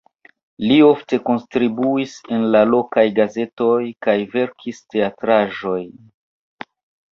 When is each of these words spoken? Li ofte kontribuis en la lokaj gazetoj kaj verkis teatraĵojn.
Li 0.69 0.77
ofte 0.85 1.19
kontribuis 1.27 2.15
en 2.37 2.47
la 2.57 2.63
lokaj 2.71 3.05
gazetoj 3.21 3.77
kaj 4.09 4.17
verkis 4.35 4.83
teatraĵojn. 4.97 5.89